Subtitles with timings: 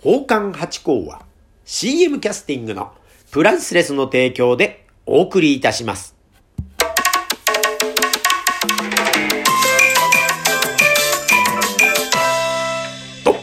[0.00, 1.22] 宝冠八甲は
[1.64, 2.92] CM キャスティングの
[3.32, 6.14] プライスレスの提供でお送りいたします。
[13.24, 13.34] と、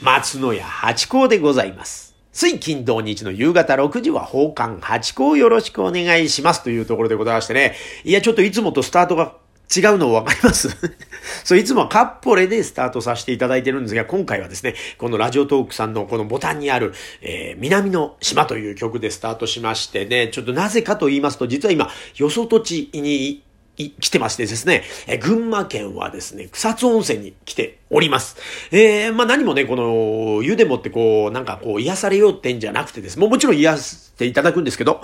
[0.00, 2.14] 松野屋八甲でございます。
[2.30, 7.74] 水金土日の夕方6時は宝冠八甲よろしくお願いしますというところでございましてね。
[8.04, 9.34] いや、ちょっといつもとスタートが
[9.74, 10.68] 違うの分かります？
[11.44, 23.42] そう、いつもはカッポレでスタートさせていただいてるんですが、今回はですね、このラジオトークさんのこのボタンにある、えー、南の島という曲でスタートしましてね、ちょっとなぜかと言いますと、実は今、よそ土地に
[23.76, 28.36] 来てましてですね、え群馬県はですね、草津温泉に来ております。
[28.72, 35.02] えー、まあ何もね、この、湯でもってこう、なんかこう、癒されようってんじゃなくてですもうもちろん癒していただくんですけど、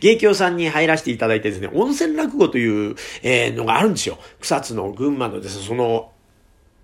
[0.00, 4.18] 芸協さんに入らせていただいてですね、温泉落語という、えー、のがあるんですよ。
[4.40, 6.10] 草津の群馬のですね、その、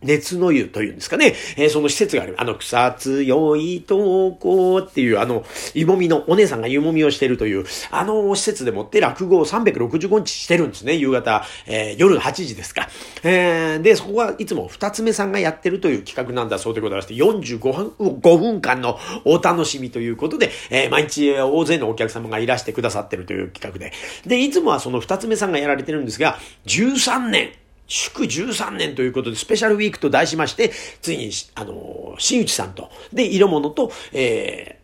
[0.02, 1.34] 熱の湯というんですかね。
[1.56, 2.34] えー、その施設がある。
[2.38, 10.94] あの、草津よいとこっていう、あの、湯もみの、お姉さんが湯もみをしてるという、あの施設でもって落語を365日してるんですね。
[10.94, 12.88] 夕方、えー、夜8時ですか。
[13.22, 23.92] えー、で、そこはいつも二つ目さんがやってるという企画なんだそうでございまして、45分 ,5 分間のお楽しみということで、え、毎日大勢のお客様がいらしてくださってるという企画で。
[24.26, 27.52] で、いつもはその二つ目さんがやられてるんですが、13年、
[27.90, 30.70] 祝13年ということで、スペシャルウィークと題しまして、
[31.02, 34.78] ついに、あの、新内さんと、で、色物と、え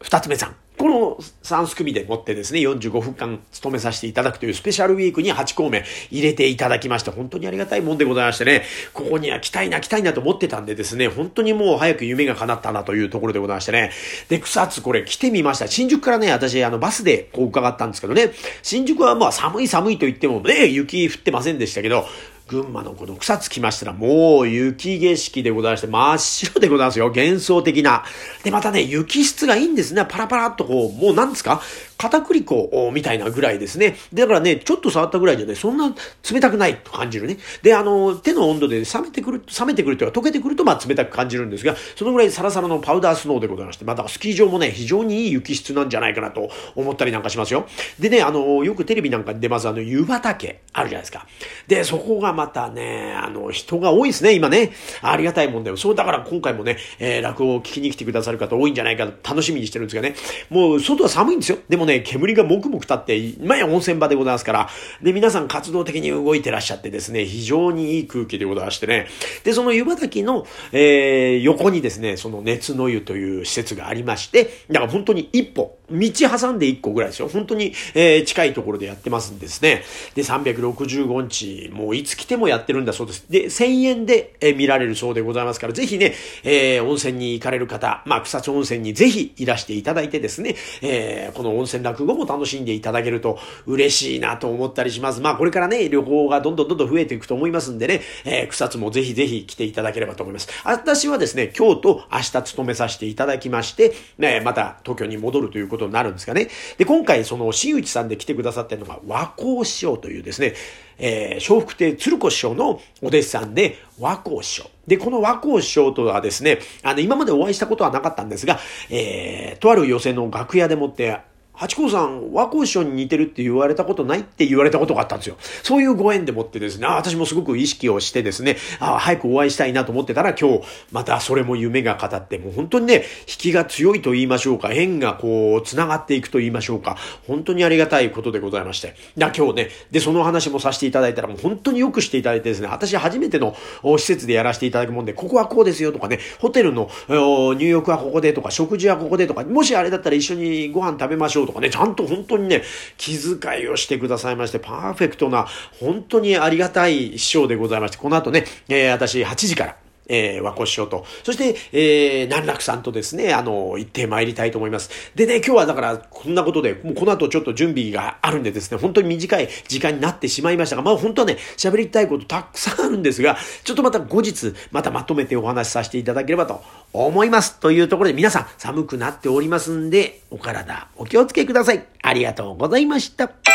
[0.00, 0.56] ー、二つ目さん。
[0.78, 8.62] この3組でもってですね、45分間務めさせていただくというスペシャルウィークに8項目入れていただきまして、本当にありがたいもんでございましてね、
[8.94, 13.90] ここには来たいな、来たいなと思ってたんでですね、本当にもう早く夢が叶ったなというところでございましてね。
[14.28, 15.66] で、草津これ来てみました。
[15.66, 18.32] 新宿からね、私、あの、バスでこう伺ったんですけどね、
[18.62, 22.06] 新宿はまあ寒い寒いと言ってもね、雪降ってませんでしたけど、
[22.48, 27.08] 群馬のこの草津来ましたらもう雪景色でございまして真っ白でございますよ。
[27.08, 28.04] 幻想的な。
[28.42, 30.06] で、またね、雪質がいいんですね。
[30.08, 31.60] パラパラっとこう、もうなんですか？
[31.98, 33.96] 片栗粉みたいなぐらいですね。
[34.14, 35.92] だからね、ちょっと触ったぐらいじゃね、そんな
[36.30, 37.38] 冷たくないと感じるね。
[37.62, 47.66] で、あの、手の温度で冷めてくる、冷めてくるというか溶けてくるとまあ冷たく感じるんですが、そのぐらいサラサラのパウダースノーでございまして、またスキー場もね、非常にいい雪質なんじゃないかなと思ったりなんかしますよ。
[47.98, 51.26] でね、あの、よくテレビなんかに出ますあの、湯畑あるじゃないですか。
[51.66, 54.70] で、そこがまたね、あの、人が多いですね、今ね。
[55.02, 55.76] ありがたいもんだよ。
[55.76, 60.14] そう、だから今回もね、えー、落語を聞きに来てくださる方多いんじゃないかと楽しみにしてるんですがね。
[60.48, 61.58] もう、外は寒いんですよ。
[61.68, 64.68] でもね、煙がもくもく立って、今や温泉場でございますから、
[65.02, 69.08] で、皆さん活動的に動いてらっしゃってですね、非常にいい空気でございましてね。
[69.42, 77.28] で、その湯畑の、えー、横にですね、その熱の湯という施設がありまして、だから本当に一歩、道挟んで一個ぐらいですよ。
[77.28, 79.82] 本当に、えー、近いところでやってますんですね。
[80.14, 83.26] で、365日、もういつ来てもやってるんだそうです。
[83.28, 95.20] で、1000円で、えー、見られるそうでございますから、ぜひね、えー、温泉に行かれる方、まあ、草津温泉にぜひいらしていただいてですね、え、この温泉落語も楽しんでいただけると嬉しいなと思ったりします。
[95.20, 100.48] まあ、これからね、旅行がどんどんどんどん増えていくと思いますんでね、え、草津もぜひぜひ来ていただければと思います。
[100.64, 106.48] 私はですね、今日と明日勤めさせていただきまして、ね、また東京に戻るということことになるんですかね。
[106.76, 110.54] で、今回その新内さんで来てくださってるのが和光師匠というですね、
[110.98, 114.70] えー、笑福亭鶴子師匠のお弟子さんで和光師匠。
[114.86, 118.58] で、この和光師匠とはですね、あの、今までお会いしたことはなかったんですが、
[118.90, 121.18] えー、とある寄席の楽屋でもって、
[121.58, 125.36] 八甲さん、和光師匠に似てるって言われたことないって言われたことがあったんですよ。
[125.64, 130.60] そういうご縁でもってですね、あ私もすごく意識をしてですね、あ早くお会いしたいなと思ってたら今日、
[130.92, 138.94] またそれも夢が語って、もう本当にね、引きが強いと言いましょうか、縁がこう、繋がっていくと言いましょうか、本当にありがたいことでございまして。
[139.16, 152.62] だ今日ね、で、その話もさせていただいたら、もう本当によくしていただいてですね、私初めての施設でやらせていただくもんで、ここはこうですよとかね、ホテルの入浴はここでとか、食事はここでとか、もしあれだったら一緒にご飯食べましょうとかね、ちゃんと本当にね、
[152.98, 155.46] 気遣いをしてくださいまして、パーフェクトな、
[155.80, 159.76] 本当にありがたい師匠でございまして、この後ね、えー、私8時から、
[160.08, 164.90] えー、和光師匠と、そして、えー、南楽さんとですね、あの、行って参りたいと思います。
[165.14, 176.62] でね、今日はだから、こんなことで、もうこの後ちょっと準備があるんでですね、本当に短い時間になってしまいましたが、まあ本当はね、喋りたいことたくさんあるんですが、ちょっとまた後日、またまとめてお話しさせていただければと
[176.92, 177.58] 思います。
[177.60, 181.84] というところで皆さん、寒くなっておりますんで、お体お気をつけください。
[182.02, 183.47] ありがとうございました。